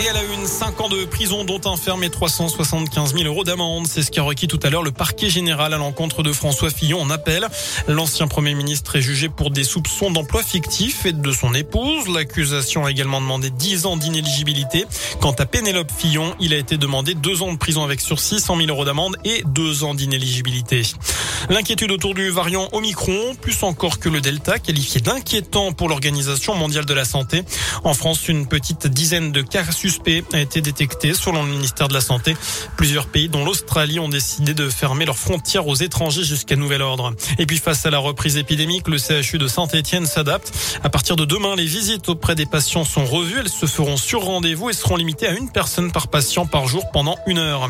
Et 0.00 0.04
elle 0.04 0.16
a 0.16 0.24
eu 0.24 0.32
une 0.32 0.46
5 0.46 0.80
ans 0.80 0.88
de 0.88 1.04
prison, 1.04 1.44
dont 1.44 1.60
un 1.64 1.76
ferme 1.76 2.02
et 2.02 2.10
375 2.10 3.14
000 3.14 3.24
euros 3.24 3.44
d'amende. 3.44 3.86
C'est 3.86 4.02
ce 4.02 4.10
qu'a 4.10 4.22
requis 4.22 4.48
tout 4.48 4.58
à 4.62 4.70
l'heure 4.70 4.82
le 4.82 4.90
parquet 4.90 5.30
général 5.30 5.74
à 5.74 5.76
l'encontre 5.76 6.22
de 6.22 6.32
François 6.32 6.70
Fillon 6.70 7.00
en 7.00 7.10
appel. 7.10 7.46
L'ancien 7.86 8.26
Premier 8.26 8.54
ministre 8.54 8.96
est 8.96 9.02
jugé 9.02 9.28
pour 9.28 9.50
des 9.50 9.64
soupçons 9.64 10.10
d'emploi 10.10 10.42
fictif 10.42 11.06
et 11.06 11.12
de 11.12 11.32
son 11.32 11.54
épouse. 11.54 12.08
L'accusation 12.08 12.84
a 12.84 12.90
également 12.90 13.20
demandé 13.20 13.50
10 13.50 13.86
ans 13.86 13.96
d'inéligibilité. 13.96 14.86
Quant 15.20 15.32
à 15.32 15.46
Pénélope 15.46 15.92
Fillon, 15.96 16.34
il 16.40 16.52
a 16.52 16.56
été 16.56 16.78
demandé 16.78 17.14
2 17.14 17.42
ans 17.42 17.52
de 17.52 17.58
prison 17.58 17.84
avec 17.84 18.00
sursis, 18.00 18.40
100 18.40 18.56
000 18.56 18.68
euros 18.70 18.84
d'amende 18.84 19.16
et 19.24 19.42
2 19.46 19.84
ans 19.84 19.94
d'inéligibilité. 19.94 20.82
L'inquiétude 21.48 21.90
autour 21.90 22.14
du 22.14 22.30
variant 22.30 22.68
Omicron, 22.72 23.34
plus 23.40 23.62
encore 23.62 23.98
que 23.98 24.08
le 24.08 24.20
Delta, 24.20 24.58
qualifié 24.58 25.00
d'inquiétant 25.00 25.72
pour 25.72 25.88
l'Organisation 25.88 26.54
mondiale 26.54 26.86
de 26.86 26.94
la 26.94 27.04
santé. 27.04 27.42
En 27.84 27.94
France, 27.94 28.28
une 28.28 28.46
petite 28.46 28.86
dizaine 28.86 29.32
de 29.32 29.42
cas 29.42 29.62
suspects 29.82 30.22
a 30.32 30.38
été 30.38 30.60
détecté 30.60 31.12
selon 31.12 31.42
le 31.42 31.50
ministère 31.50 31.88
de 31.88 31.92
la 31.92 32.00
Santé. 32.00 32.36
Plusieurs 32.76 33.06
pays, 33.06 33.28
dont 33.28 33.44
l'Australie, 33.44 33.98
ont 33.98 34.08
décidé 34.08 34.54
de 34.54 34.68
fermer 34.68 35.06
leurs 35.06 35.18
frontières 35.18 35.66
aux 35.66 35.74
étrangers 35.74 36.22
jusqu'à 36.22 36.54
nouvel 36.54 36.82
ordre. 36.82 37.14
Et 37.38 37.46
puis 37.46 37.58
face 37.58 37.84
à 37.84 37.90
la 37.90 37.98
reprise 37.98 38.36
épidémique, 38.36 38.86
le 38.86 38.98
CHU 38.98 39.38
de 39.38 39.48
Saint-Etienne 39.48 40.06
s'adapte. 40.06 40.52
À 40.84 40.88
partir 40.88 41.16
de 41.16 41.24
demain, 41.24 41.56
les 41.56 41.64
visites 41.64 42.08
auprès 42.08 42.36
des 42.36 42.46
patients 42.46 42.84
sont 42.84 43.04
revues. 43.04 43.40
Elles 43.40 43.48
se 43.48 43.66
feront 43.66 43.96
sur 43.96 44.22
rendez-vous 44.22 44.70
et 44.70 44.72
seront 44.72 44.94
limitées 44.94 45.26
à 45.26 45.32
une 45.32 45.50
personne 45.50 45.90
par 45.90 46.06
patient 46.06 46.46
par 46.46 46.68
jour 46.68 46.88
pendant 46.92 47.16
une 47.26 47.38
heure. 47.38 47.68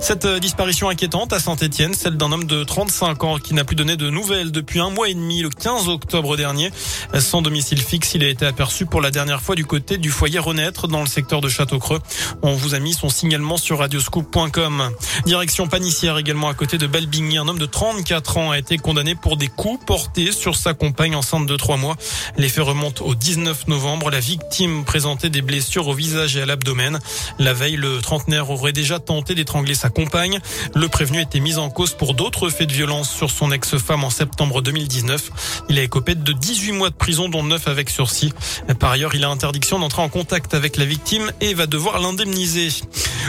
Cette 0.00 0.26
disparition 0.26 0.88
inquiétante 0.88 1.32
à 1.32 1.38
Saint-Etienne, 1.38 1.94
celle 1.94 2.16
d'un 2.16 2.32
homme 2.32 2.46
de 2.46 2.64
35 2.64 3.18
qui 3.40 3.54
n'a 3.54 3.62
plus 3.62 3.76
donné 3.76 3.96
de 3.96 4.10
nouvelles 4.10 4.50
depuis 4.50 4.80
un 4.80 4.90
mois 4.90 5.08
et 5.08 5.14
demi, 5.14 5.42
le 5.42 5.50
15 5.50 5.88
octobre 5.88 6.36
dernier. 6.36 6.72
Sans 7.20 7.40
domicile 7.40 7.80
fixe, 7.80 8.14
il 8.14 8.24
a 8.24 8.28
été 8.28 8.46
aperçu 8.46 8.84
pour 8.84 9.00
la 9.00 9.12
dernière 9.12 9.42
fois 9.42 9.54
du 9.54 9.64
côté 9.64 9.96
du 9.96 10.10
foyer 10.10 10.40
Renaître 10.40 10.88
dans 10.88 11.02
le 11.02 11.06
secteur 11.06 11.40
de 11.40 11.51
Château-Creux. 11.52 12.00
On 12.42 12.54
vous 12.54 12.74
a 12.74 12.80
mis 12.80 12.94
son 12.94 13.08
signalement 13.08 13.56
sur 13.56 13.78
radioscoop.com. 13.78 14.90
Direction 15.26 15.68
Panissière 15.68 16.18
également 16.18 16.48
à 16.48 16.54
côté 16.54 16.78
de 16.78 16.86
Belbigny. 16.86 17.38
Un 17.38 17.46
homme 17.46 17.58
de 17.58 17.66
34 17.66 18.36
ans 18.38 18.50
a 18.50 18.58
été 18.58 18.78
condamné 18.78 19.14
pour 19.14 19.36
des 19.36 19.48
coups 19.48 19.84
portés 19.84 20.32
sur 20.32 20.56
sa 20.56 20.74
compagne 20.74 21.14
enceinte 21.14 21.46
de 21.46 21.56
3 21.56 21.76
mois. 21.76 21.96
Les 22.36 22.48
faits 22.48 22.64
remontent 22.64 23.04
au 23.04 23.14
19 23.14 23.68
novembre. 23.68 24.10
La 24.10 24.20
victime 24.20 24.84
présentait 24.84 25.30
des 25.30 25.42
blessures 25.42 25.88
au 25.88 25.94
visage 25.94 26.36
et 26.36 26.42
à 26.42 26.46
l'abdomen. 26.46 26.98
La 27.38 27.52
veille, 27.52 27.76
le 27.76 28.00
trentenaire 28.00 28.50
aurait 28.50 28.72
déjà 28.72 28.98
tenté 28.98 29.34
d'étrangler 29.34 29.74
sa 29.74 29.90
compagne. 29.90 30.40
Le 30.74 30.88
prévenu 30.88 31.20
était 31.20 31.40
mis 31.40 31.58
en 31.58 31.70
cause 31.70 31.94
pour 31.94 32.14
d'autres 32.14 32.48
faits 32.48 32.68
de 32.68 32.74
violence 32.74 33.10
sur 33.10 33.30
son 33.30 33.52
ex-femme 33.52 34.04
en 34.04 34.10
septembre 34.10 34.62
2019. 34.62 35.30
Il 35.68 35.78
a 35.78 35.82
écopé 35.82 36.14
de 36.14 36.32
18 36.32 36.72
mois 36.72 36.90
de 36.90 36.94
prison, 36.94 37.28
dont 37.28 37.42
9 37.42 37.68
avec 37.68 37.90
sursis. 37.90 38.32
Par 38.78 38.90
ailleurs, 38.90 39.14
il 39.14 39.24
a 39.24 39.28
interdiction 39.28 39.78
d'entrer 39.78 40.02
en 40.02 40.08
contact 40.08 40.54
avec 40.54 40.76
la 40.76 40.84
victime 40.84 41.30
et 41.42 41.54
va 41.54 41.66
devoir 41.66 41.98
l'indemniser. 41.98 42.68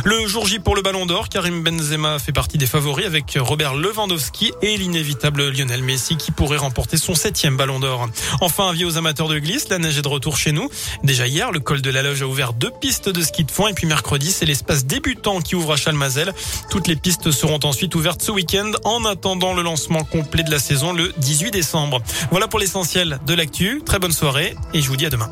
Le 0.06 0.28
jour 0.28 0.46
J 0.46 0.60
pour 0.60 0.76
le 0.76 0.82
Ballon 0.82 1.06
d'Or, 1.06 1.30
Karim 1.30 1.64
Benzema 1.64 2.20
fait 2.20 2.32
partie 2.32 2.58
des 2.58 2.68
favoris 2.68 3.06
avec 3.06 3.38
Robert 3.40 3.74
Lewandowski 3.74 4.54
et 4.62 4.78
l'inévitable 4.78 5.50
Lionel 5.50 5.84
Messi 5.84 6.16
qui 6.16 6.32
pourrait 6.32 6.58
remporter 6.58 6.98
son 6.98 7.16
septième 7.16 7.58
Ballon 7.58 7.80
d'Or. 7.80 8.08
Enfin, 8.40 8.70
avis 8.70 8.86
aux 8.86 8.98
amateurs 8.98 9.28
de 9.28 9.40
glisse, 9.40 9.68
la 9.70 9.80
neige 9.80 9.98
est 9.98 10.04
de 10.04 10.08
retour 10.08 10.38
chez 10.38 10.52
nous. 10.52 10.70
Déjà 11.04 11.28
hier, 11.28 11.52
le 11.52 11.60
col 11.60 11.82
de 11.82 11.90
la 11.90 12.04
Loge 12.04 12.22
a 12.22 12.28
ouvert 12.28 12.54
deux 12.54 12.72
pistes 12.82 13.10
de 13.10 13.22
ski 13.22 13.46
de 13.46 13.52
fond 13.52 13.68
et 13.68 13.74
puis 13.74 13.88
mercredi, 13.88 14.32
c'est 14.32 14.46
l'espace 14.46 14.86
débutant 14.86 15.42
qui 15.42 15.56
ouvre 15.56 15.74
à 15.74 15.76
Chalmazel. 15.76 16.34
Toutes 16.70 16.88
les 16.88 16.96
pistes 16.96 17.32
seront 17.32 17.60
ensuite 17.64 17.96
ouvertes 17.96 18.22
ce 18.22 18.32
week-end 18.32 18.72
en 18.84 19.06
attendant 19.06 19.54
le 19.54 19.64
lancement 19.64 20.04
complet 20.04 20.44
de 20.44 20.52
la 20.52 20.60
saison 20.60 20.94
le 20.94 21.14
18 21.18 21.52
décembre. 21.52 22.02
Voilà 22.30 22.48
pour 22.48 22.60
l'essentiel 22.60 23.20
de 23.26 23.34
l'actu. 23.34 23.82
Très 23.84 23.98
bonne 23.98 24.12
soirée 24.12 24.56
et 24.74 24.82
je 24.82 24.88
vous 24.88 24.98
dis 24.98 25.08
à 25.08 25.10
demain. 25.10 25.32